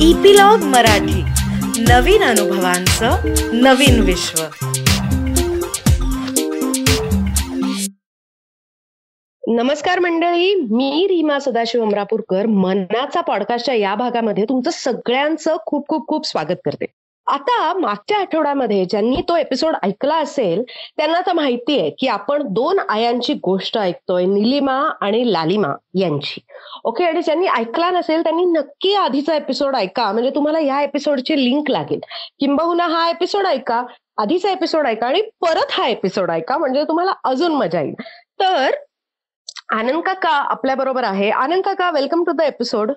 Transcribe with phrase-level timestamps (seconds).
[0.00, 1.22] Epilogue Marathi.
[1.82, 3.10] नवीन अनुभवांचं
[3.52, 4.42] नवीन विश्व.
[9.48, 12.46] नमस्कार मंडळी मी रीमा सदाशिव अमरापूरकर.
[12.46, 16.86] मनाचा पॉडकास्टच्या या भागामध्ये तुमचं सगळ्यांचं खूप खूप खूप स्वागत करते.
[17.26, 20.62] आता मागच्या आठवड्यामध्ये ज्यांनी तो एपिसोड ऐकला असेल
[20.96, 26.40] त्यांना तर माहिती आहे की आपण दोन आयांची गोष्ट ऐकतोय निलिमा आणि लालिमा यांची.
[26.84, 30.12] ओके आणि ज्यांनी ऐकला नसेल त्यांनी नक्की आधीचा एपिसोड ऐका.
[30.12, 32.00] म्हणजे तुम्हाला या एपिसोडची लिंक लागेल.
[32.40, 33.82] किंबहुना हा एपिसोड ऐका
[34.16, 36.58] आधीचा एपिसोड ऐका आणि परत हा एपिसोड ऐका.
[36.58, 37.94] म्हणजे तुम्हाला अजून मजा येईल.
[38.40, 38.70] तर
[39.72, 41.30] आनंद काका आपल्या बरोबर आहे.
[41.30, 42.92] आनंद काका welcome to the episode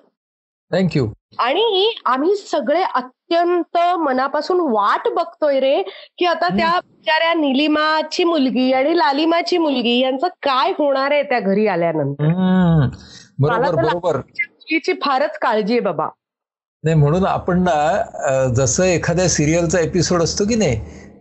[0.70, 1.06] thank you
[1.38, 5.82] आणि आम्ही सगळे अत्यंत मनापासून वाट बघतोय रे
[6.18, 11.66] की आता त्या बिचाऱ्या निलिमाची मुलगी आणि लालिमाची मुलगी यांचं काय होणार आहे त्या घरी
[11.66, 12.24] आल्यानंतर?
[13.38, 14.16] बरोबर बरोबर.
[14.16, 16.08] मुलगीची फारच काळजी आहे बाबा.
[16.84, 20.76] नाही म्हणून आपण ना जसं एखाद्या सिरियलचा एपिसोड असतो की नाही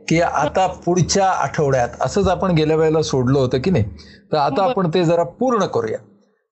[0.09, 3.83] की आता पुढच्या आठवड्यात असंच आपण गेल्या वेळेला सोडलं होतं की नाही
[4.31, 5.97] तर आता आपण ते जरा पूर्ण करूया.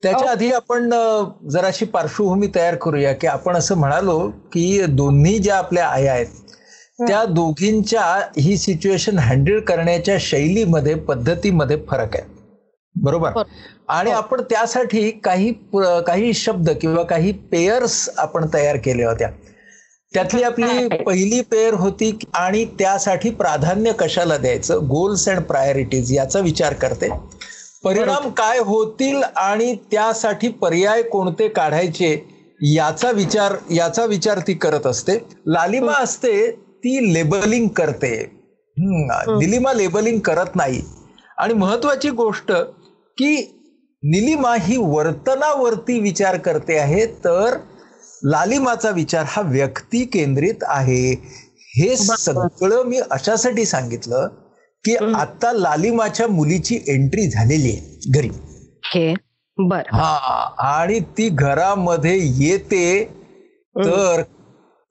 [0.04, 0.90] त्याच्या आधी आपण
[1.50, 6.26] जराशी पार्श्वभूमी तयार करूया की आपण असं म्हणालो की दोन्ही ज्या आपल्या आया आहेत
[7.00, 12.24] त्या दोघींच्या ही सिच्युएशन हँडल करण्याच्या शैलीमध्ये पद्धतीमध्ये फरक आहे.
[12.96, 13.30] बरोबर?
[13.30, 13.44] बरोबर.
[13.88, 15.54] आणि आपण त्यासाठी काही
[16.08, 19.30] काही शब्द किंवा काही पेयर्स आपण तयार केल्या होत्या.
[20.14, 24.78] त्यातली आपली पहिली पेयर होती की- आणि त्यासाठी प्राधान्य कशाला द्यायचं?
[24.88, 27.10] गोल्स अँड प्रायोरिटीज याचा विचार करते.
[27.84, 32.12] परिणाम काय होतील आणि त्यासाठी पर्याय कोणते काढायचे
[32.76, 35.18] याचा विचार याचा विचार ती करत असते.
[35.48, 38.16] लालिमा असते ती लेबलिंग करते.
[38.78, 40.82] निलिमा लेबलिंग करत नाही.
[41.38, 42.52] आणि महत्वाची गोष्ट
[43.18, 43.36] की
[44.04, 47.58] निलिमा ही वर्तनावरती विचार करते आहे तर
[48.24, 51.12] लालिमाचा विचार हा व्यक्ती केंद्रित आहे.
[51.78, 54.28] हे सगळं मी अशासाठी सांगितलं
[54.88, 58.30] की आता लालिमाच्या मुलीची एंट्री झालेली आहे घरी.
[59.58, 59.82] बर.
[59.92, 63.04] हा आणि ती घरामध्ये येते
[63.78, 64.22] तर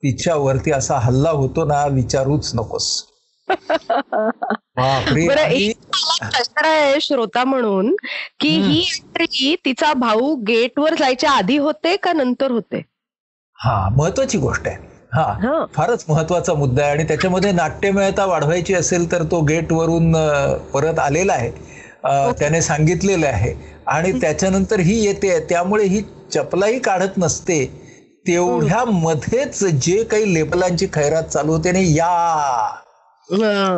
[0.03, 3.05] तिच्यावरती असा हल्ला होतो ना विचारूच नकोस.
[6.57, 7.95] आहे श्रोता म्हणून
[8.39, 8.79] की ही.
[8.79, 12.81] एंट्री तिचा भाऊ गेटवर जायच्या आधी होते का नंतर होते?
[13.53, 14.96] हा महत्वाची गोष्ट आहे.
[15.13, 15.65] हा.
[15.73, 20.99] फारच महत्त्वाचा मुद्दा आहे आणि त्याच्यामध्ये नाट्यमयता वाढवायची असेल तर तो गेट वरून अं, परत
[20.99, 21.51] आलेला आहे.
[22.39, 23.53] त्याने सांगितलेलं आहे.
[23.87, 26.01] आणि त्याच्यानंतर ही येते त्यामुळे ही
[26.33, 27.87] चपलाही काढत नसते.
[28.27, 32.75] तेवढ्या मध्येच जे काही लेबलांची खैरात चालू होते आणि या.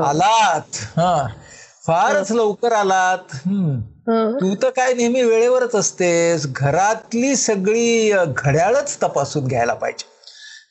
[0.03, 0.75] आलात.
[0.99, 1.27] हा.
[1.87, 3.35] फारच लवकर आलात.
[4.41, 6.47] तू तर काय नेहमी वेळेवरच असतेस.
[6.47, 10.18] घरातली सगळी घड्याळच तपासून घ्यायला पाहिजे.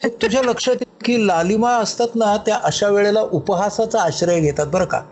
[0.03, 5.03] तुझ्या लक्षात येईल की लालिमा असतात ना त्या अशा वेळेला उपहासाचा आश्रय घेतात बरं का.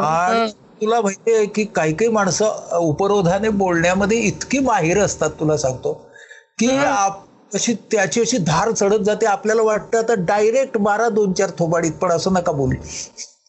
[0.00, 6.10] आणि तुला माहितीये की काही काही माणसं उपरोधाने बोलण्यामध्ये इतकी माहिर असतात तुला सांगतो.
[6.58, 9.26] की आप- अशी त्याची अशी धार चढत जाते.
[9.26, 12.76] आपल्याला वाटतं आता डायरेक्ट मारा दोन चार थोबाडीत पण असं नका बोलू.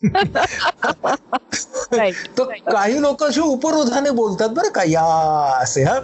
[2.37, 5.03] तर काही लोक अशी उपरोधाने बोलतात बरं का या
[5.61, 5.99] असे हा.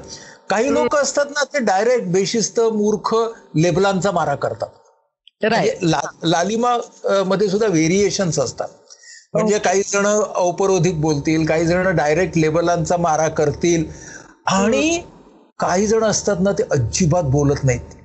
[0.50, 3.14] काही लोक असतात ना ते डायरेक्ट बेशिस्त मूर्ख
[3.56, 4.70] लेबलांचा मारा करतात.
[5.44, 6.76] म्हणजे ला- लालिमा
[7.26, 8.68] मध्ये सुद्धा व्हेरिएशन्स असतात.
[9.34, 13.84] म्हणजे काही जण औपरोधिक बोलतील काही जण डायरेक्ट लेबलांचा मारा करतील.
[14.48, 15.02] आणि
[15.60, 17.96] काही जण असतात ना ते अजिबात बोलत नाहीत.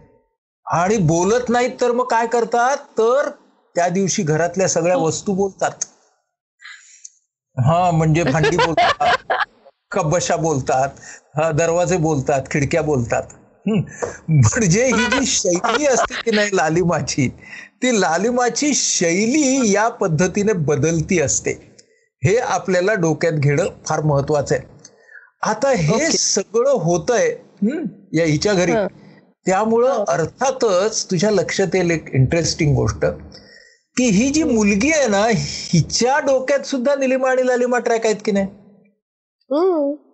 [0.67, 2.77] आणि बोलत नाहीत तर मग काय करतात?
[2.99, 3.29] तर
[3.77, 5.85] त्या दिवशी घरातल्या सगळ्या वस्तू बोलतात.
[7.57, 9.15] हा म्हणजे भांडी बोलतात
[9.93, 10.89] कबशा बोलतात
[11.35, 13.23] दरवाजे बोलतात खिडक्या बोलतात.
[13.67, 17.29] म्हणजे ही जी शैली असते की नाही लालिमाची
[17.83, 21.51] ती लालिमाची शैली या पद्धतीने बदलती असते.
[22.23, 24.65] हे आपल्याला डोक्यात घेणं फार महत्वाचं आहे.
[25.43, 27.29] आता हे सगळं होतंय
[28.13, 28.73] या हिच्या घरी.
[29.47, 33.05] त्यामुळं अर्थातच तुझ्या लक्षात येईल एक इंटरेस्टिंग गोष्ट
[33.97, 38.33] की ही जी मुलगी आहे ना हिच्या डोक्यात सुद्धा निलिमा आणि लालिमा ट्रॅक आहेत की
[38.33, 38.47] नाही?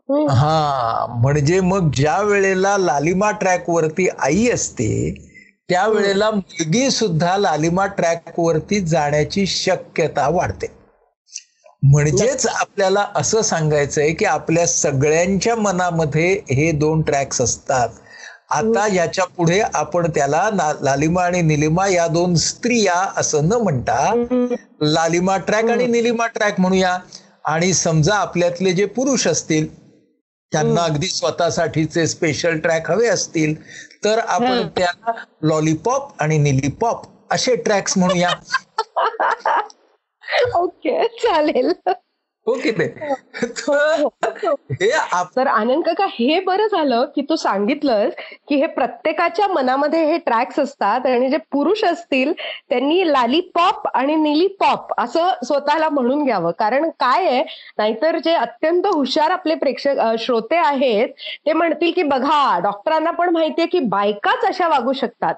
[0.08, 1.20] हं.
[1.20, 5.14] म्हणजे मग ज्या वेळेला लालिमा ट्रॅक वरती आई असते
[5.69, 10.66] त्यावेळेला मुलगी सुद्धा लालिमा ट्रॅक वरती जाण्याची शक्यता वाढते.
[11.82, 17.88] म्हणजेच आपल्याला असं सांगायचंय की आपल्या सगळ्यांच्या मनामध्ये हे दोन ट्रॅक्स असतात.
[18.50, 20.50] आता याच्यापुढे आपण त्याला
[20.81, 24.25] लालिमा आणि निलिमा या दोन स्त्रिया असं न म्हणता
[24.82, 26.99] लालिमा ट्रॅक आणि निलिमा ट्रॅक म्हणूया.
[27.44, 29.66] आणि समजा आपल्यातले जे पुरुष असतील
[30.52, 33.54] त्यांना अगदी स्वतःसाठीचे स्पेशल ट्रॅक हवे असतील
[34.04, 35.12] तर आपण त्याला
[35.42, 38.30] लॉलीपॉप आणि निलीपॉप असे ट्रॅक्स म्हणूया.
[40.54, 41.72] ओके चालेल.
[42.54, 42.88] की नाही
[43.42, 44.90] तर हे
[45.36, 48.12] तर आनंद काका हे बरं झालं की तू सांगितलंस
[48.48, 52.32] की हे प्रत्येकाच्या मनामध्ये हे ट्रॅक्स असतात आणि जे पुरुष असतील
[52.68, 56.50] त्यांनी लालीपॉप आणि निलीपॉप असं स्वतःला म्हणून घ्यावं.
[56.58, 57.42] कारण काय आहे
[57.78, 61.08] नाहीतर जे अत्यंत हुशार आपले प्रेक्षक श्रोते आहेत
[61.46, 65.34] ते म्हणतील की बघा डॉक्टरांना पण माहितीये की बायकाच अशा वागू शकतात.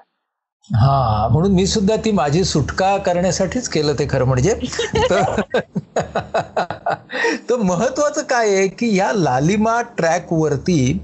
[0.69, 4.53] हा म्हणून मी सुद्धा ती माझी सुटका करण्यासाठीच केलं ते खरं म्हणजे.
[7.49, 10.99] तर महत्वाचं काय आहे की या लालिमा ट्रॅक वरती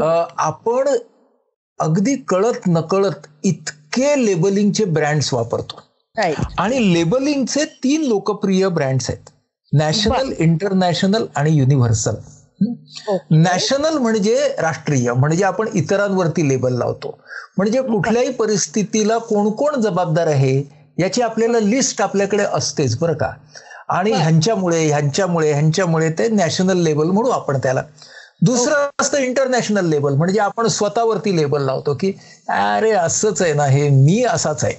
[0.00, 0.88] आपण
[1.80, 5.80] अगदी कळत नकळत इतके लेबलिंगचे ब्रँड्स वापरतो.
[6.58, 9.30] आणि लेबलिंगचे तीन लोकप्रिय ब्रँड्स आहेत.
[9.72, 12.14] नॅशनल इंटरनॅशनल आणि युनिव्हर्सल
[13.32, 17.18] नॅशनल म्हणजे राष्ट्रीय म्हणजे आपण इतरांवरती लेबल लावतो.
[17.56, 20.62] म्हणजे कुठल्याही परिस्थितीला कोण कोण जबाबदार आहे
[20.98, 23.30] याची आपल्याला लिस्ट आपल्याकडे असतेच बरं का?
[23.88, 27.82] आणि ह्यांच्यामुळे ह्यांच्यामुळे ह्यांच्यामुळे ते नॅशनल लेबल म्हणू आपण त्याला.
[28.42, 32.12] दुसरं असतं इंटरनॅशनल लेबल म्हणजे आपण स्वतःवरती लेबल लावतो की
[32.48, 34.74] अरे असंच आहे ना हे मी असाच आहे.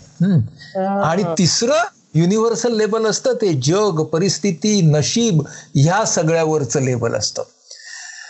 [1.04, 1.84] आणि तिसरं
[2.16, 5.42] युनिव्हर्सल लेबल असतं ते जग परिस्थिती नशीब
[5.76, 7.44] ह्या सगळ्यावरचं लेबल असतं.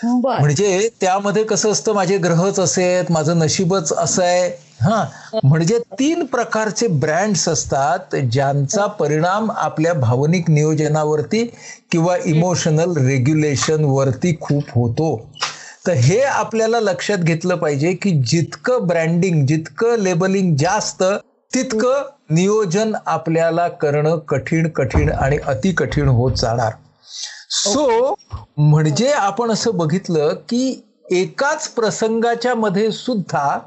[0.03, 4.71] म्हणजे त्यामध्ये कसं असतं माझे ग्रहच असे आहेत माझं नशीबच असं आहे.
[4.81, 5.05] हा.
[5.43, 11.43] म्हणजे तीन प्रकारचे ब्रँड्स असतात ज्यांचा परिणाम आपल्या भावनिक नियोजनावरती
[11.91, 15.29] किंवा इमोशनल रेग्युलेशन वरती खूप होतो.
[15.87, 21.03] तर हे आपल्याला लक्षात घेतलं पाहिजे की जितकं ब्रँडिंग जितकं लेबलिंग जास्त
[21.53, 26.71] तितकं नियोजन आपल्याला करणं कठीण कठीण आणि अति कठीण होत जाणार.
[27.51, 28.13] सो
[28.57, 30.81] म्हणजे आपण असं बघितलं की
[31.11, 33.59] एकाच प्रसंगाच्या मध्ये सुद्धा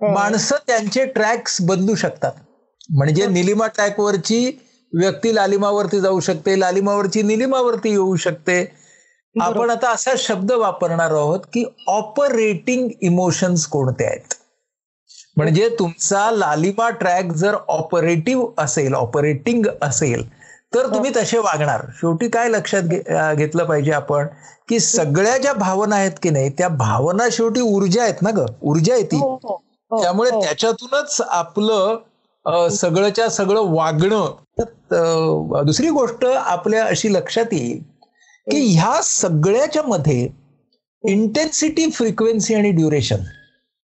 [0.00, 2.32] माणसं त्यांचे ट्रॅक्स बदलू शकतात.
[2.90, 4.58] म्हणजे निलिमा ट्रॅकवरची
[4.92, 8.64] व्यक्ती लालिमावरती जाऊ शकते लालिमावरची निलिमावरती येऊ शकते.
[9.36, 14.34] आपण आता असा शब्द वापरणार आहोत की ऑपरेटिंग इमोशन्स कोणते आहेत?
[15.36, 20.24] म्हणजे तुमचा लालिमा ट्रॅक जर ऑपरेटिव्ह असेल ऑपरेटिंग असेल
[20.76, 21.80] तर तुम्ही तसे वागणार.
[22.00, 22.82] शेवटी काय लक्षात
[23.36, 24.26] घेतलं पाहिजे आपण?
[24.68, 28.44] की सगळ्या ज्या भावना आहेत की नाही त्या भावना शेवटी ऊर्जा आहेत ना ग?
[28.62, 29.16] ऊर्जा आहे ती.
[29.16, 29.54] हो, हो,
[29.90, 30.40] हो, त्यामुळे हो.
[30.42, 35.62] त्याच्यातूनच आपलं सगळंच्या सगळं वागणं.
[35.66, 37.82] दुसरी गोष्ट आपल्या अशी लक्षात येईल
[38.46, 40.28] की ह्या सगळ्याच्या मध्ये
[41.04, 43.22] इंटेन्सिटी फ्रिक्वेन्सी आणि ड्युरेशन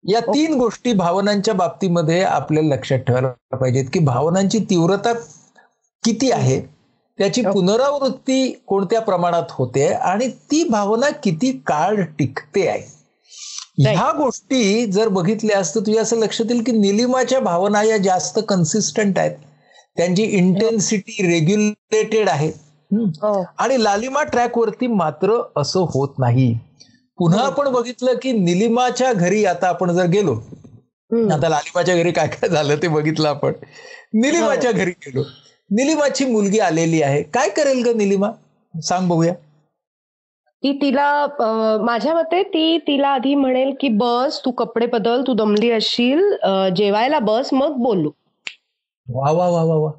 [0.03, 5.13] या तीन गोष्टी भावनांच्या बाबतीमध्ये आपल्याला लक्षात ठेवायला पाहिजेत की भावनांची तीव्रता
[6.03, 6.72] किती आहे?
[7.17, 13.03] त्याची पुनरावृत्ती कोणत्या प्रमाणात होते आणि ती भावना किती काळ टिकते आहे?
[13.89, 19.19] ह्या गोष्टी जर बघितल्यास तर तुझ्या असं लक्षात येईल की निलिमाच्या भावना या जास्त कन्सिस्टंट
[19.19, 19.31] आहेत.
[19.97, 22.51] त्यांची इंटेन्सिटी रेग्युलेटेड आहे.
[22.95, 23.45] हो.
[23.57, 26.59] आणि लालिमा ट्रॅक वरती मात्र असं होत नाही.
[27.17, 30.33] पुन्हा आपण बघितलं की निलिमाच्या घरी आता आपण जर गेलो.
[31.31, 33.51] आता लालिमाच्या घरी काय काय झालं ते बघितलं आपण.
[34.13, 35.23] निलिमाच्या घरी गेलो.
[35.69, 37.21] निलिमाची मुलगी आलेली आहे.
[37.23, 38.29] काय करेल ग निलिमा?
[38.73, 39.33] सांग बघूया.
[40.63, 41.25] ती तिला
[41.83, 46.21] माझ्या मते ती तिला आधी म्हणेल की बस तू कपडे बदल तू दमली असशील
[46.75, 48.11] जेवायला बस मग बोलू.
[49.07, 49.91] वा वा वा वा वा.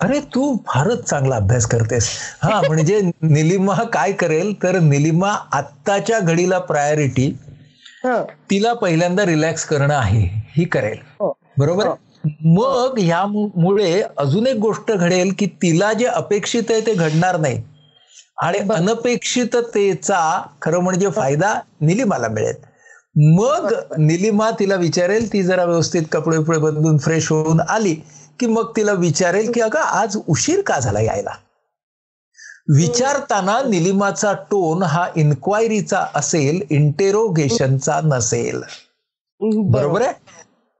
[0.00, 2.08] अरे तू फारच चांगला अभ्यास करतेस.
[2.42, 4.52] हा म्हणजे निलिमा काय करेल?
[4.62, 7.26] तर निलिमा आत्ताच्या घडीला प्रायोरिटी
[8.04, 8.22] हं.
[8.50, 10.26] तिला पहिल्यांदा रिलॅक्स करणं आहे.
[10.56, 10.98] ही करेल.
[11.20, 11.32] हो.
[11.58, 11.88] बरोबर?
[12.44, 17.62] मग ह्यामुळे अजून एक गोष्ट घडेल की तिला जे अपेक्षित आहे ते घडणार नाही.
[18.42, 22.54] आणि अनपेक्षिततेचा खरं म्हणजे फायदा निलिमाला मिळेल.
[23.16, 27.94] मग निलिमा तिला विचारेल ती जरा व्यवस्थित कपडे उपडे बदलून फ्रेश होऊन आली
[28.40, 31.30] की मग तिला विचारेल की अगं आज उशीर का झाला यायला?
[32.76, 38.62] विचारताना निलिमाचा टोन हा इन्क्वायरीचा असेल इंटेरोगेशनचा नसेल.
[39.70, 40.12] बरोबर आहे?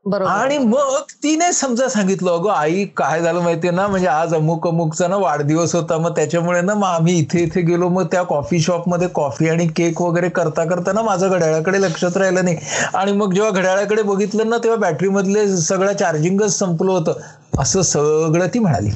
[0.07, 0.31] बरोबर.
[0.31, 5.09] आणि मग तिने समजा सांगितलं अगं आई काय झालं माहितीये ना म्हणजे आज अमुक अमुकचा
[5.09, 9.09] ना वाढदिवस होता मग त्याच्यामुळे ना मग आम्ही इथे इथे गेलो मग त्या कॉफी शॉपमध्ये
[9.09, 12.57] कॉफी आणि केक वगैरे करता करता ना माझं घड्याळाकडे लक्षात राहिलं नाही.
[12.95, 17.21] आणि मग जेव्हा घड्याळाकडे बघितलं ना तेव्हा बॅटरी मधले सगळं चार्जिंगच संपलं होतं.
[17.59, 18.91] असं सगळं ती म्हणाली?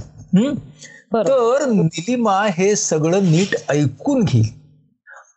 [1.15, 4.49] तर निलिमा हे सगळं नीट ऐकून घेईल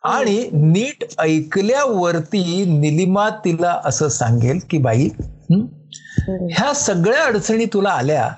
[0.04, 5.08] आणि नीट ऐकल्यावरती निलिमा तिला असं सांगेल की बाई
[5.52, 8.28] ह्या सगळ्या अडचणी तुला आल्या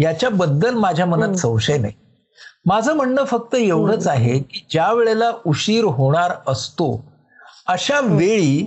[0.00, 1.92] याच्याबद्दल माझ्या मनात संशय नाही.
[2.66, 7.04] माझं म्हणणं फक्त एवढंच आहे की ज्या वेळेला उशीर होणार असतो
[7.66, 8.64] अशा वेळी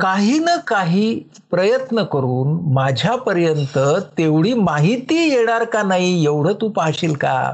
[0.00, 1.20] काही ना काही
[1.50, 3.78] प्रयत्न करून माझ्यापर्यंत
[4.18, 7.52] तेवढी माहिती येणार का नाही एवढं तू पाहशील का?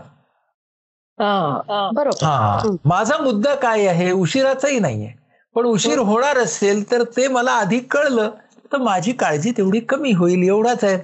[1.19, 2.77] हा, बरोबर.
[2.85, 4.11] माझा मुद्दा काय आहे?
[4.11, 5.13] उशिराचाही नाहीये.
[5.55, 8.31] पण उशीर होणार असेल तर ते मला आधी कळलं.
[8.73, 10.97] तर माझी काळजी तेवढी कमी होईल एवढाच आहे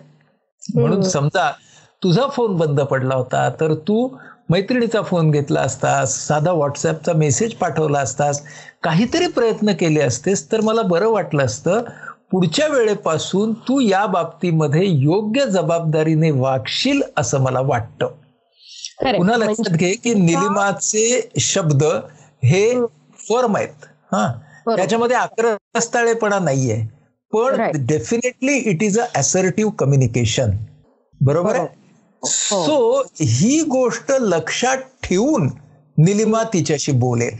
[0.74, 1.02] म्हणून.
[1.02, 1.50] समजा
[2.02, 4.08] तुझा फोन बंद पडला होता तर तू
[4.50, 8.42] मैत्रिणीचा फोन घेतला असतास साधा व्हॉट्सअपचा मेसेज पाठवला असतास
[8.82, 11.82] काहीतरी प्रयत्न केले असतेस तर मला बरं वाटलं असतं
[12.30, 18.06] पुढच्या वेळेपासून तू या बाबतीमध्ये योग्य जबाबदारीने वागशील असं मला वाटतं.
[19.16, 21.84] पुन्हा म्हणजे- लक्षात घे की निलिमाचे शब्द
[22.44, 22.80] हे
[23.18, 24.32] फर्म आहेत हा.
[24.76, 26.76] त्याच्यामध्ये आक्रस्ताळेपणा नाहीये
[27.32, 27.70] पण.
[27.74, 30.50] Definitely it is a assertive communication
[31.20, 31.62] बरोबर आहे?
[31.62, 32.28] हो.
[32.28, 33.62] सो ही.
[33.62, 35.46] गोष्ट लक्षात ठेवून
[35.98, 37.36] निलिमा तिच्याशी बोलेल.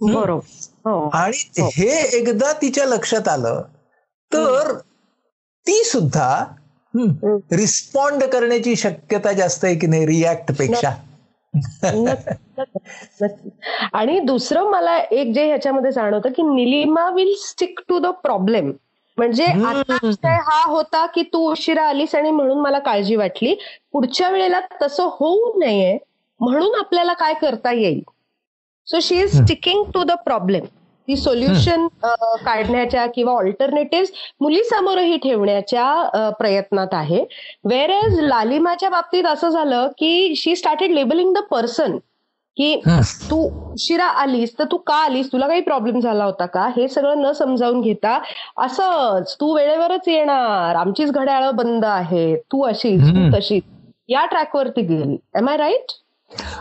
[0.00, 0.48] बरोबर.
[0.84, 1.08] हो.
[1.08, 1.68] आणि हो.
[1.72, 3.62] हे एकदा तिच्या लक्षात आलं
[4.32, 4.78] तर
[5.66, 6.44] ती सुद्धा.
[7.52, 10.06] रिस्पॉन्ड करण्याची शक्यता जास्त आहे की नाही?
[10.06, 10.90] रिॲक्टपेक्षा.
[13.92, 18.72] आणि दुसरं मला एक जे ह्याच्यामध्ये जाणवतं की Nilima will stick to the problem
[19.18, 23.54] म्हणजे आता विषय हा होता की तू उशिरा आलीस आणि म्हणून मला काळजी वाटली.
[23.92, 25.96] पुढच्या वेळेला तसं होऊ नये
[26.40, 28.00] म्हणून आपल्याला काय करता येईल?
[28.86, 30.64] So she is sticking to the problem
[31.08, 31.86] ती सोल्युशन
[32.44, 34.06] काढण्याच्या किंवा ऑल्टरनेटिव्ह
[34.40, 37.24] मुलीसमोरही ठेवण्याच्या प्रयत्नात आहे.
[37.64, 41.96] वेर एज लालिमाच्या बाबतीत असं झालं की she started labelling the person
[42.58, 42.80] की.
[43.30, 43.36] तू
[43.72, 45.26] उशिरा आलीस तर तू का आलीस?
[45.32, 46.66] तुला काही प्रॉब्लेम झाला होता का?
[46.76, 48.18] हे सगळं न समजावून घेता
[48.56, 50.74] असंच तू वेळेवरच येणार.
[50.74, 53.30] आमचीच घड्याळ बंद आहे तू अशीच तू.
[53.38, 53.62] तशीच.
[54.08, 55.16] या ट्रॅकवरती गेली.
[55.36, 55.92] एम आय राईट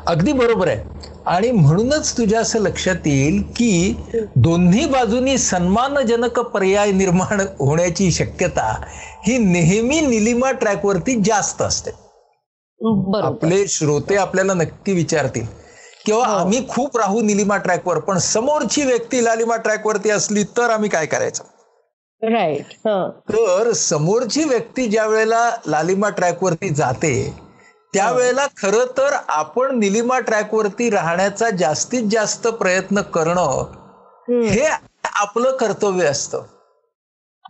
[0.07, 0.83] अगदी बरोबर आहे.
[1.25, 3.95] आणि म्हणूनच तुझ्या असं लक्षात येईल की
[4.35, 8.83] दोन्ही बाजूनी सन्मानजनक पर्याय निर्माण होण्याची शक्यता
[9.27, 11.91] ही नेहमी निलिमा ट्रॅकवरती जास्त असते.
[13.23, 15.66] आपले श्रोते आपल्याला नक्की विचारतील.
[16.07, 16.33] किंवा हो.
[16.33, 21.43] आम्ही खूप राहू निलिमा ट्रॅकवर पण समोरची व्यक्ती लालिमा ट्रॅकवरती असली तर आम्ही काय करायचं?
[22.21, 23.09] राईट हा.
[23.29, 27.11] तर समोरची व्यक्ती ज्या वेळेला लालिमा ट्रॅकवरती जाते
[27.93, 33.63] त्यावेळेला खरं तर आपण निलिमा ट्रॅकवरती राहण्याचा जास्तीत जास्त प्रयत्न करणं
[34.29, 34.65] हे
[35.13, 36.41] आपलं कर्तव्य असतं.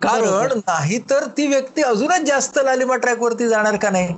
[0.01, 4.15] कारण नाहीतर ती व्यक्ती अजूनच जास्त लालिमा ट्रॅकवरती जाणार का नाही?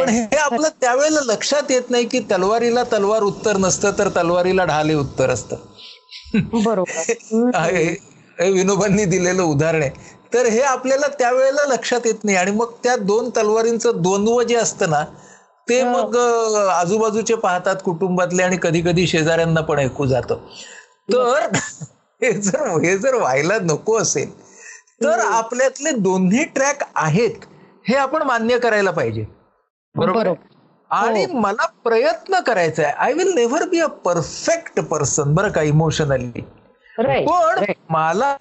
[0.00, 4.94] पण हे आपलं त्यावेळेला लक्षात येत नाही की तलवारीला तलवार उत्तर नसतं तर तलवारीला ढाले
[4.94, 5.56] उत्तर असतं.
[6.52, 7.12] बरोबर.
[7.64, 7.84] हे
[8.40, 9.90] हे विनोबांनी दिलेलं उदाहरण आहे.
[10.34, 12.36] तर हे आपल्याला त्यावेळेला लक्षात येत नाही.
[12.36, 15.04] आणि मग त्या दोन तलवारींचं द्वंद्व जे असतं ना
[15.68, 20.36] ते मग अं, आजूबाजूचे पाहतात कुटुंबातले आणि कधी कधी शेजाऱ्यांना पण ऐकू जातं.
[21.12, 21.56] तर
[22.22, 24.40] हे जर हे जर व्हायला नको असेल
[25.04, 27.30] तर आपल्यातले दोन्ही ट्रॅक आहेत.
[27.88, 29.24] हे आपण मान्य करायला पाहिजे.
[29.94, 30.26] बरोबर?
[30.26, 30.34] आहे?
[30.90, 36.40] आणि मला प्रयत्न करायचा आहे I will never be a perfect person बरं का इमोशनली
[36.98, 37.06] पण
[37.90, 38.36] मला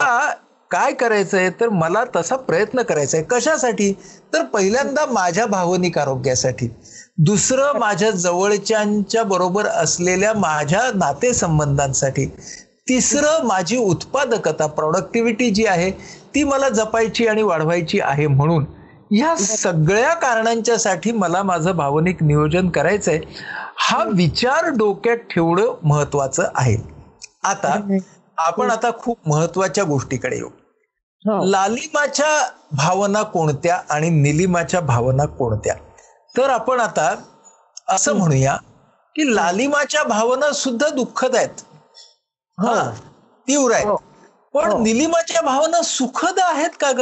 [0.71, 3.91] काय करायचंय तर मला तसा प्रयत्न करायचा आहे कशासाठी?
[4.33, 6.67] तर पहिल्यांदा माझ्या भावनिक आरोग्यासाठी.
[7.17, 12.25] दुसरं माझ्या जवळच्यांच्या बरोबर असलेल्या माझ्या नातेसंबंधांसाठी.
[12.89, 15.91] तिसरं माझी उत्पादकता प्रोडक्टिव्हिटी जी आहे
[16.35, 18.65] ती मला जपायची आणि वाढवायची आहे म्हणून.
[19.11, 23.19] या सगळ्या कारणांच्यासाठी मला माझं भावनिक नियोजन करायचंय.
[23.77, 26.77] हा विचार डोक्यात ठेवणं महत्वाचं आहे.
[27.43, 27.97] आता
[28.37, 30.49] आपण आता खूप महत्त्वाच्या गोष्टीकडे येऊ.
[31.25, 31.45] हो.
[31.45, 35.75] लालिमाच्या भावना कोणत्या आणि निलिमाच्या भावना कोणत्या?
[36.37, 37.15] तर आपण आता
[37.89, 38.55] असं म्हणूया
[39.15, 41.61] की लालिमाच्या भावना सुद्धा दुःखद आहेत.
[42.59, 42.95] हा.
[43.47, 43.73] तीव्र हो.
[43.73, 43.97] आहेत
[44.53, 47.01] पण निलिमाच्या भावना सुखद आहेत का ग?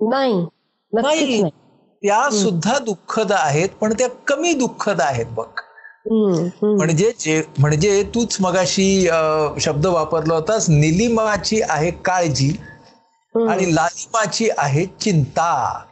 [0.00, 0.46] नाही.
[0.92, 1.42] नाही
[2.02, 5.46] त्या सुद्धा दुःखद आहेत पण त्या कमी दुःखद आहेत बघ.
[6.06, 9.08] म्हणजे जे म्हणजे तूच मगाशी
[9.60, 12.50] शब्द वापरला होतास निलिमाची आहे काळजी.
[13.34, 15.82] आणि लालिमाची आहे चिंता.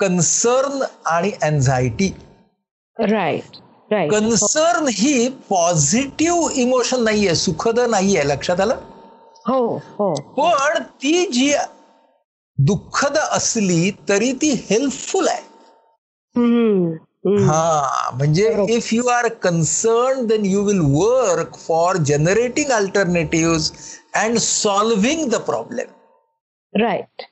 [0.00, 2.08] कन्सर्न आणि अँझायटी
[2.96, 3.56] राईट
[3.90, 8.76] राईट कन्सर्न ही पॉझिटिव्ह इमोशन नाहीये सुखद नाहीये लक्षात आलं?
[9.46, 10.12] हो हो.
[10.36, 11.52] पण ती जी
[12.66, 15.50] दुःखद असली तरी ती हेल्पफुल आहे.
[17.46, 18.54] हा म्हणजे.
[18.68, 26.80] If you are concern then you will work for generating alternative and solving the problem
[26.82, 27.22] right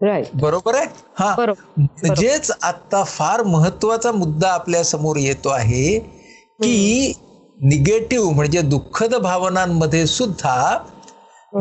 [0.00, 0.86] right बरोबर आहे?
[1.18, 1.34] हा.
[1.78, 7.12] म्हणजेच आता फार महत्त्वाचा मुद्दा आपल्यासमोर येतो आहे की
[7.58, 10.78] निगेटिव्ह म्हणजे दुःखद भावनांमध्ये सुद्धा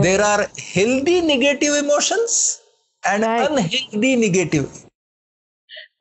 [0.01, 2.36] there are healthy negative emotions
[3.03, 3.25] and.
[3.25, 4.81] Unhealthy negative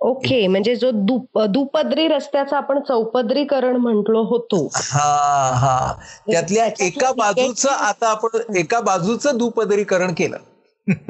[0.00, 4.66] okay म्हणजे जो दुप दुपदरी रस्त्याचं आपण चौपदरीकरण म्हटलो होतो.
[4.74, 5.92] हा हा.
[6.30, 10.36] त्यातल्या एका बाजूचं आता आपण एका बाजूचं दुपदरीकरण केलं.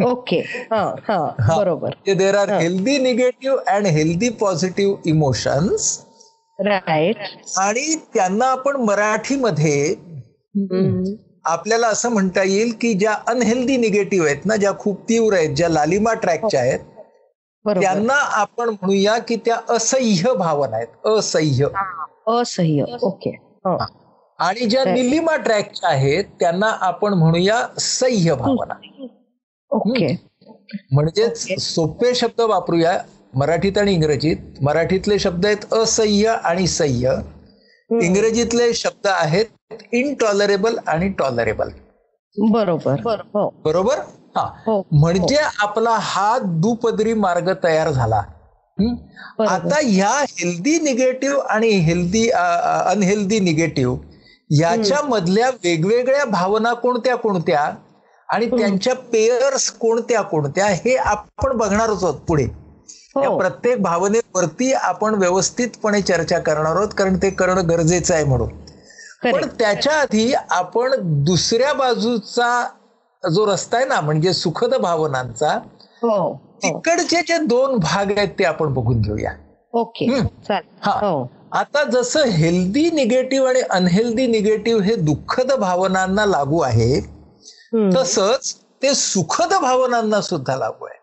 [0.04, 0.40] ओके.
[0.70, 1.94] बरोबर.
[2.14, 2.50] There are.
[2.50, 5.98] Healthy negative and healthy positive emotions
[6.58, 7.16] right
[7.58, 9.94] आणि त्यांना आपण मराठीमध्ये
[11.44, 15.68] आपल्याला असं म्हणता येईल की ज्या अनहेल्दी निगेटिव्ह आहेत ना ज्या खूप तीव्र आहेत ज्या
[15.68, 16.78] लालिमा ट्रॅकच्या आहेत
[17.66, 21.06] त्यांना आपण म्हणूया की त्या असह्य भावना आहेत.
[21.06, 21.66] असह्य.
[22.26, 22.84] असह्य.
[23.02, 23.30] ओके.
[23.64, 23.86] हा.
[24.38, 24.84] आणि ज्या.
[24.84, 28.74] निलिमा ट्रॅकच्या आहेत त्यांना आपण म्हणूया सह्य भावना.
[29.70, 30.24] ओके.
[30.92, 31.62] म्हणजेच.
[31.74, 32.98] सोपे शब्द वापरूया
[33.34, 34.36] मराठीत आणि इंग्रजीत.
[34.62, 37.14] मराठीतले शब्द आहेत असह्य आणि सह्य.
[38.00, 39.44] इंग्रजीतले शब्द आहेत
[39.92, 41.68] इनटॉलरेबल आणि टॉलरेबल
[42.36, 43.20] बरोबर.
[43.34, 43.54] हो.
[43.64, 43.98] बरोबर?
[44.36, 44.52] हा.
[44.66, 44.86] हो.
[44.92, 48.22] म्हणजे आपला हा दुपदरी मार्ग तयार झाला.
[48.80, 48.94] हं?
[49.46, 53.98] आता ह्या हेल्दी निगेटिव्ह आणि हेल्दी अनहेल्दी निगेटिव्ह
[54.50, 57.72] याच्या मधल्या वेगवेगळ्या भावना कोणत्या कोणत्या
[58.28, 62.46] आणि त्यांच्या पेयर्स कोणत्या कोणत्या हे आपण बघणारच आहोत पुढे.
[63.16, 63.38] हो.
[63.38, 68.48] प्रत्येक भावनेवरती आपण व्यवस्थितपणे चर्चा करणार आहोत कारण ते करणं गरजेचं आहे म्हणून.
[69.24, 70.92] पण त्याच्या आधी आपण
[71.24, 72.66] दुसऱ्या बाजूचा
[73.30, 75.58] जो रस्ता आहे ना म्हणजे सुखद भावनांचा
[76.02, 76.32] हो हो.
[76.62, 79.30] तिकडचे जे दोन भाग आहेत ते आपण बघून घेऊया.
[79.72, 80.06] ओके
[80.82, 81.24] हा.
[81.52, 87.00] आता जसं हेल्दी निगेटिव्ह आणि अनहेल्दी निगेटिव्ह हे दुःखद भावनांना लागू आहे.
[87.96, 91.00] तसंच ते सुखद भावनांना सुद्धा लागू आहे.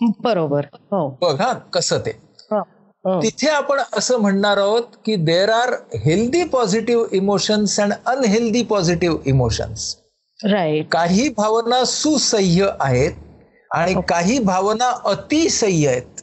[0.00, 0.64] बरोबर.
[0.90, 1.08] हो.
[1.22, 2.10] बघा कसं ते.
[2.50, 2.58] हो,
[3.04, 3.20] हो.
[3.22, 9.94] तिथे आपण असं म्हणणार आहोत की there are healthy positive emotions and unhealthy positive emotions
[10.40, 13.12] right काही भावना सुसह्य आहेत
[13.70, 16.22] आणि काही भावना अतिसह्य आहेत.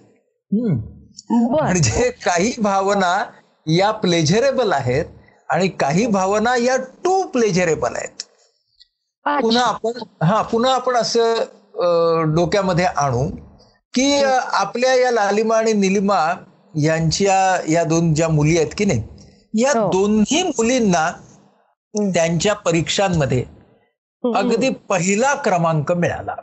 [0.52, 3.24] म्हणजे काही भावना
[3.68, 5.06] या प्लेजरेबल आहेत
[5.50, 8.24] आणि काही भावना या टू प्लेजरेबल आहेत.
[9.26, 13.30] पुन्हा आपण हा पुन्हा आपण असं डोक्यामध्ये आणू.
[13.94, 16.20] की अं, आपल्या या लालिमा आणि निलिमा
[16.76, 19.04] यांच्या या दोन ज्या मुली आहेत की नाही
[19.54, 19.90] या हो.
[19.92, 21.12] दोन्ही मुलींना.
[21.96, 23.44] त्यांच्या परीक्षांमध्ये
[24.24, 26.36] अगदी पहिला क्रमांक मिळाला.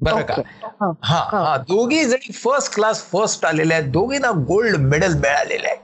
[0.00, 0.34] बरं का?
[0.64, 0.90] हा.
[1.02, 1.56] हा हा.
[1.56, 5.82] दोघी जणी फर्स्ट क्लास फर्स्ट आलेल्या आहेत दोघींना गोल्ड मेडल मिळालेलं आहे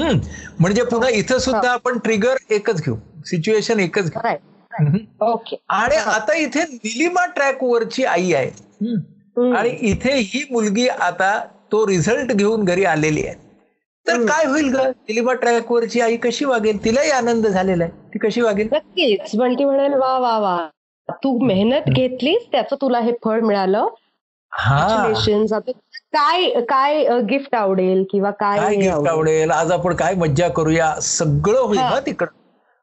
[0.00, 0.18] हम्म
[0.60, 2.96] म्हणजे पुन्हा इथं सुद्धा आपण ट्रिगर एकच घेऊ.
[3.26, 4.20] सिच्युएशन एकच घेऊ.
[5.68, 8.50] आणि आता इथे निलिमा ट्रॅक वरची आई आहे.
[9.38, 13.34] आणि इथे ही मुलगी आता तो रिझल्ट घेऊन घरी आलेली आहे.
[14.08, 14.80] तर काय होईल ग?
[14.80, 16.84] निलिमा ट्रॅक वरची आई कशी वागेल?
[16.84, 17.92] तिलाही आनंद झालेला आहे.
[17.92, 18.68] ती कशी वागेल?
[18.72, 19.36] नक्कीच.
[19.38, 20.68] पण ती म्हणेल वा वा वा.
[21.10, 23.88] तू मेहनत घेतलीस त्याचं तुला हे फळ मिळालं.
[24.50, 25.12] हा.
[26.12, 29.50] काय काय गिफ्ट आवडेल किंवा काय गिफ्ट आवडेल?
[29.50, 30.94] आज आपण काय मज्जा करूया?
[31.00, 31.78] सगळं होईल.
[31.78, 32.30] ना तिकडं.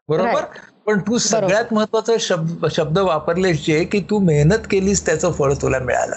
[0.09, 0.43] बरोबर?
[0.85, 5.79] पण तू सगळ्यात महत्त्वाचा शब्द शब्द वापरलेस जे की तू मेहनत केलीस त्याचं फळ तुला
[5.79, 6.15] मिळालं.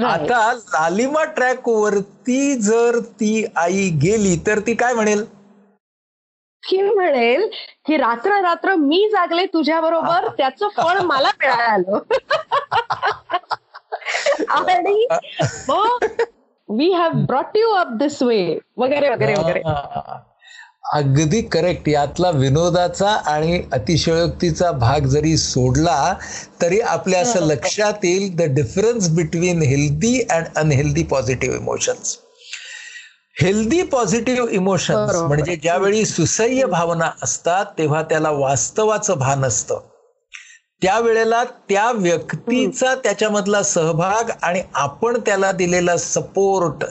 [0.00, 5.24] आता लालिमा ट्रॅक वरती जर ती आई गेली तर ती काय म्हणेल?
[6.62, 7.50] ती म्हणेल
[7.86, 11.98] की रात्र रात्र मी जागले तुझ्या बरोबर त्याचं फळ मला मिळालं.
[14.48, 15.06] आणि
[16.68, 19.62] we have brought you up this way वगैरे वगैरे वगैरे.
[20.84, 26.14] अगदी करेक्ट यातला विनोदाचा आणि अतिशयोक्तीचा भाग जरी सोडला
[26.62, 32.16] तरी आपल्या असं लक्षात येईल the difference between healthy and unhealthy positive emotions
[33.40, 35.14] healthy positive emotions.
[35.16, 39.80] म्हणजे ज्यावेळी सुसह्य भावना असतात तेव्हा त्याला वास्तवाचं भान असतं.
[40.82, 46.84] त्यावेळेला त्या व्यक्तीचा त्याच्यामधला सहभाग आणि आपण त्याला दिलेला सपोर्ट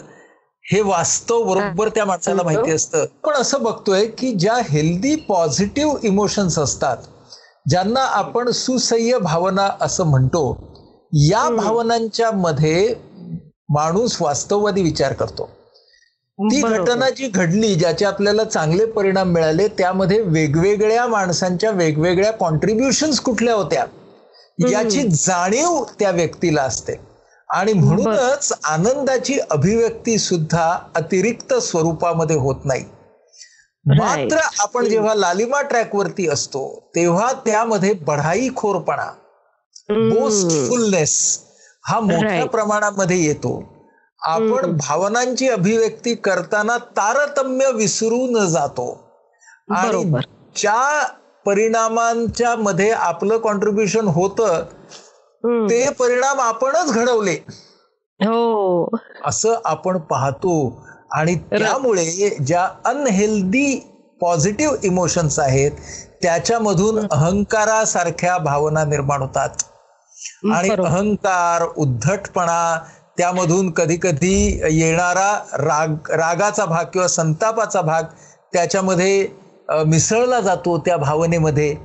[0.72, 3.06] हे वास्तव बरोबर त्या माणसाला माहिती असतं.
[3.24, 6.98] पण असं बघतोय की ज्या हेल्दी पॉझिटिव्ह इमोशन्स असतात
[7.70, 10.58] ज्यांना आपण सुसह्य भावना असं म्हणतो
[11.14, 12.96] या भावनांच्या मध्ये
[13.70, 15.50] माणूस वास्तववादी विचार करतो.
[16.40, 16.62] ती.
[16.62, 23.86] घटना जी घडली ज्याचे आपल्याला चांगले परिणाम मिळाले त्यामध्ये वेगवेगळ्या माणसांच्या वेगवेगळ्या कॉन्ट्रीब्युशन्स कुठल्या होत्या?
[24.72, 27.11] याची जाणीव त्या व्यक्तीला असते.
[27.52, 32.86] आणि म्हणूनच आनंदाची अभिव्यक्ती सुद्धा अतिरिक्त स्वरूपामध्ये होत नाही
[33.86, 36.64] मात्र आपण जेव्हा लालिमा ट्रॅक वरती असतो
[36.96, 39.10] तेव्हा त्यामध्ये बढाईखोरपणा
[39.90, 41.14] बोस्टफुलनेस
[41.86, 42.46] हा मोठ्या.
[42.46, 43.54] प्रमाणामध्ये येतो
[44.22, 48.88] आपण भावनांची अभिव्यक्ती करताना तारतम्य विसरून जातो
[49.70, 50.04] आणि.
[50.56, 51.04] ज्या
[51.46, 54.64] परिणामांच्या मध्ये आपलं कॉन्ट्रीब्युशन होतं.
[55.44, 57.34] ते परिणाम आपणच घडवले.
[58.20, 58.98] हो.
[59.26, 60.54] असं आपण पाहतो
[61.12, 63.76] आणि त्यामुळे ज्या अनहेल्दी
[64.22, 65.72] पॉझिटिव्ह इमोशन्स आहेत
[66.22, 69.50] त्याच्यामधून अहंकारासारख्या भावना निर्माण होतात.
[70.54, 70.70] आणि.
[70.70, 72.80] अहंकार उद्धटपणा
[73.18, 78.04] त्यामधून कधी कधी येणारा राग रागाचा भाग किंवा संतापाचा भाग
[78.54, 79.28] त्याच्यामध्ये
[79.86, 81.76] मिसळला जातो त्या भावनेमध्ये.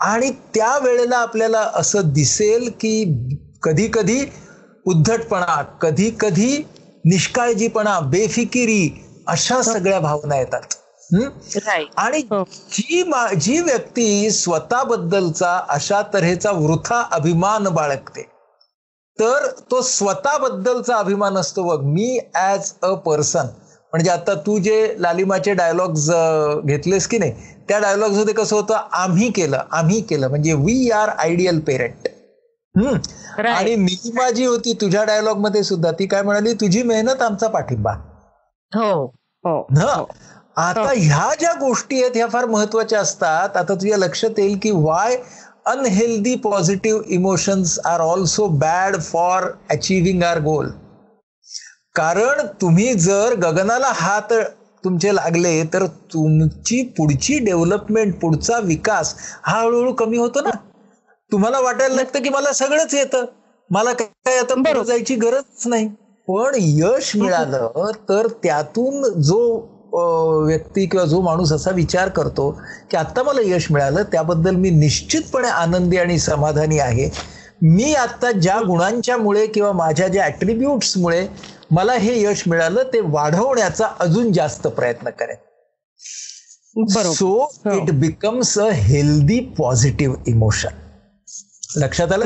[0.00, 3.04] आणि त्या वेळेला आपल्याला असं दिसेल की
[3.62, 4.24] कधी कधी
[4.86, 6.56] उद्धटपणा कधी कधी
[7.04, 8.90] निष्काळजीपणा बेफिकिरी
[9.26, 10.60] अशा सगळ्या भावना येतात
[11.14, 11.28] हं?
[11.96, 12.42] आणि हो.
[12.44, 13.02] जी
[13.40, 18.22] जी व्यक्ती स्वतःबद्दलचा अशा तऱ्हेचा वृथा अभिमान बाळगते
[19.18, 23.46] तर तो स्वतःबद्दलचा अभिमान असतो बघ मी ॲज अ पर्सन
[23.92, 26.10] म्हणजे आता तू जे लालिमाचे डायलॉग्स
[26.64, 27.32] घेतलेस की नाही
[27.68, 28.74] त्या डायलॉग्समध्ये कसं होतं?
[28.92, 30.28] आम्ही केलं आम्ही केलं.
[30.28, 32.08] म्हणजे we are ideal parent
[32.74, 33.46] Right.
[33.48, 36.52] आणि निलिमा जी होती तुझ्या डायलॉगमध्ये सुद्धा ती काय म्हणाली?
[36.52, 37.92] तुझी मेहनत आमचा पाठिंबा.
[38.72, 39.04] हो.
[39.44, 39.66] हो.
[39.70, 39.86] न?
[40.56, 43.56] आता ह्या ज्या गोष्टी आहेत ह्या फार महत्त्वाच्या असतात.
[43.56, 45.16] आता तुझ्या लक्षात येईल की why
[45.66, 50.70] unhealthy positive emotions are also bad for achieving our goal
[51.94, 54.32] कारण तुम्ही जर गगनाला हात
[54.84, 60.50] तुमचे लागले तर तुमची पुढची डेव्हलपमेंट पुढचा विकास हा हळूहळू कमी होतो ना.
[61.32, 63.24] तुम्हाला वाटायला लागतं की मला सगळंच येतं.
[63.70, 65.88] मला काय आता जायची गरज नाही.
[66.28, 69.38] पण यश मिळालं तर त्यातून जो
[70.46, 72.50] व्यक्ती किंवा जो माणूस असा विचार करतो
[72.90, 77.08] की आता मला यश मिळालं त्याबद्दल मी निश्चितपणे आनंदी आणि समाधानी आहे.
[77.62, 81.26] मी आता ज्या गुणांच्या मुळे किंवा माझ्या ज्या ऍट्रिब्यूट्समुळे
[81.70, 85.36] मला हे यश मिळालं ते वाढवण्याचा अजून जास्त प्रयत्न करेन.
[86.88, 87.52] So.
[87.72, 90.68] It becomes a healthy positive emotion
[91.76, 92.24] लक्षात आलं.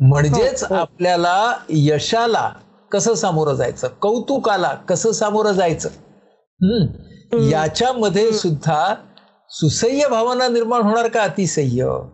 [0.00, 0.80] म्हणजेच हो, हो.
[0.80, 2.52] आपल्याला यशाला
[2.92, 3.88] कसं सामोरं जायचं?
[3.88, 5.88] कौतुकाला कसं सामोरं जायचं?
[6.62, 6.86] हम्म.
[7.48, 8.94] याच्यामध्ये सुद्धा
[9.50, 11.22] सुसह्य भावना निर्माण होणार का?
[11.22, 12.08] अतिसह्य.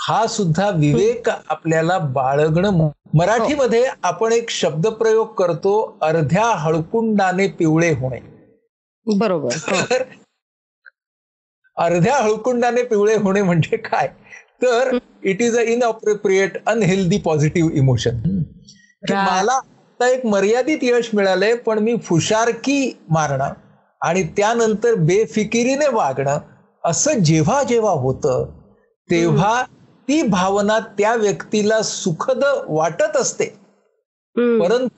[0.00, 8.18] हा सुद्धा विवेक आपल्याला बाळगणं मराठीमध्ये आपण एक शब्दप्रयोग करतो अर्ध्या हळकुंडाने पिवळे होणे.
[9.06, 9.96] बरोबर हो.
[11.76, 14.08] अर्ध्या हळकुंडाने पिवळे होणे म्हणजे काय?
[14.62, 18.16] तर it is a inappropriate unhealthy positive emotion.
[19.10, 23.52] मला आता एक मर्यादित यश मिळालंय पण मी फुशारकी मारणं
[24.00, 26.38] आणि त्यानंतर बेफिकिरीने वागणं
[26.84, 28.50] असं जेव्हा जेव्हा होतं
[29.08, 29.62] तेव्हा
[30.10, 33.44] ती भावना त्या व्यक्तीला सुखद वाटत असते.
[34.36, 34.88] परंतु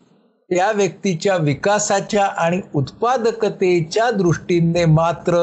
[0.51, 5.35] त्या व्यक्तीच्या विकासाच्या आणि उत्पादकतेच्या दृष्टीने मात्र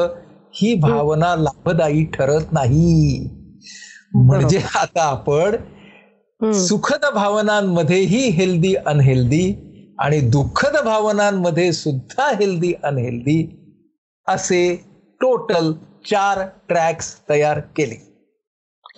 [0.54, 3.28] ही भावना लाभदायी ठरत नाही.
[4.14, 5.56] म्हणजे आता आपण.
[6.52, 9.54] सुखद भावनांमध्येही हेल्दी अनहेल्दी
[9.98, 13.70] आणि दुःखद भावनांमध्ये सुद्धा हेल्दी अनहेल्दी
[14.28, 14.76] असे
[15.20, 15.72] टोटल
[16.10, 18.09] चार ट्रॅक्स तयार केले.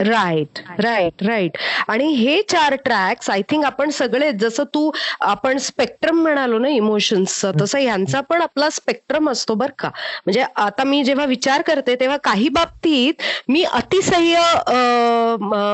[0.02, 1.56] राईट राईट राईट
[1.88, 4.90] आणि हे चार ट्रॅक्स आय थिंक आपण सगळे जसं तू
[5.22, 9.88] आपण स्पेक्ट्रम म्हणालो ना इमोशन्सचं तसं यांचा पण आपला स्पेक्ट्रम असतो बर का.
[10.26, 14.40] म्हणजे आता मी जेव्हा विचार करते तेव्हा काही बाबतीत मी अतिसह्य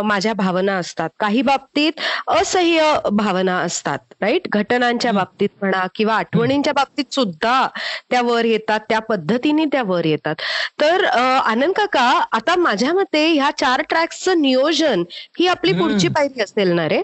[0.04, 1.10] माझ्या भावना असतात.
[1.20, 7.66] काही बाबतीत असह्य भावना असतात राईट घटनांच्या बाबतीत म्हणा किंवा आठवणींच्या बाबतीत सुद्धा
[8.10, 10.34] त्या वर येतात त्या पद्धतीने त्या वर येतात.
[10.80, 13.82] तर आनंद काका आता माझ्या मते ह्या चार
[14.18, 15.02] ट्रॅक्सचं नियोजन
[15.38, 17.02] ही आपली पुढची पायरी असेल ना रे?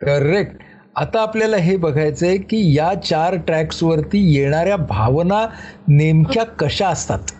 [0.00, 0.62] करेक्ट
[0.96, 5.46] आता आपल्याला हे बघायचंय की या चार ट्रॅक्स वरती येणाऱ्या भावना
[5.88, 7.32] नेमक्या कशा असतात?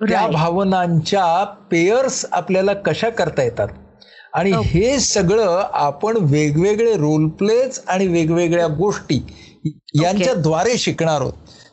[0.00, 0.26] त्या.
[0.28, 3.68] भावनांच्या पेयर्स आपल्याला कशा करता येतात?
[4.32, 9.20] आणि हे सगळं आपण वेगवेगळे रोल प्लेज आणि वेगवेगळ्या गोष्टी
[9.94, 11.32] यांच्या द्वारे शिकणार आहोत.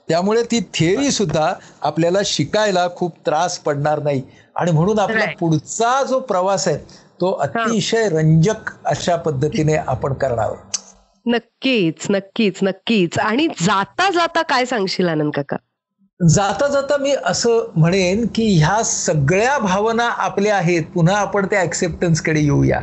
[0.09, 4.21] त्यामुळे ती थिअरी सुद्धा आपल्याला शिकायला खूप त्रास पडणार नाही.
[4.55, 5.25] आणि म्हणून आपला.
[5.39, 6.77] पुढचा जो प्रवास आहे
[7.21, 10.57] तो अतिशय रंजक अशा पद्धतीने आपण करणार आहोत.
[11.25, 13.19] नक्कीच नक्कीच नक्कीच.
[13.19, 15.57] आणि जाता जाता काय सांगशील आनंद काका?
[16.27, 22.21] जाता जाता मी असं म्हणेन की ह्या सगळ्या भावना आपल्या आहेत पुन्हा आपण त्या acceptance
[22.21, 22.79] कडे येऊया.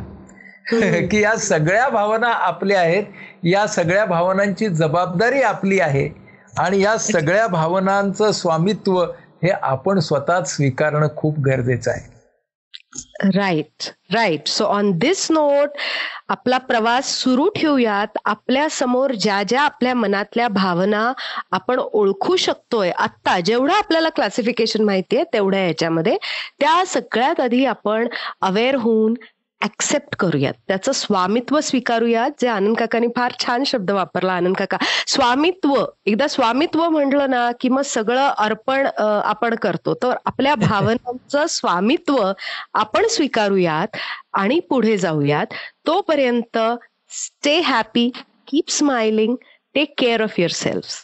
[1.10, 3.04] की या सगळ्या भावना आपल्या आहेत
[3.44, 6.23] या सगळ्या भावनांची जबाबदारी आपली आहे.
[6.58, 9.02] आणि या सगळ्या भावनांचं स्वामित्व
[9.42, 12.12] हे आपण स्वतःच स्वीकारणं खूप गरजेचं आहे.
[13.34, 15.70] Right right so on this note
[16.28, 18.18] आपला प्रवास सुरू ठेवूयात.
[18.24, 21.12] आपल्यासमोर ज्या ज्या आपल्या मनातल्या भावना
[21.50, 26.16] आपण ओळखू शकतोय आत्ता जेवढं आपल्याला क्लासिफिकेशन माहिती आहे तेवढ्या याच्यामध्ये
[26.60, 28.08] त्या सगळ्यात आधी आपण
[28.40, 29.14] अवेअर होऊन
[29.62, 30.52] ऍक्सेप्ट करूयात.
[30.68, 34.76] त्याचं स्वामित्व स्वीकारूयात जे आनंद काकांनी फार छान शब्द वापरला आनंद काका.
[35.06, 38.86] स्वामित्व एकदा स्वामित्व म्हटलं ना की मग सगळं अर्पण
[39.24, 39.94] आपण करतो.
[39.94, 40.54] तर आपल्या
[40.94, 42.32] भावनांचं स्वामित्व
[42.74, 43.96] आपण स्वीकारूयात
[44.32, 45.46] आणि पुढे जाऊयात.
[45.86, 46.58] तोपर्यंत
[47.08, 48.10] stay happy
[48.48, 49.36] keep smiling
[49.74, 51.03] take care of your self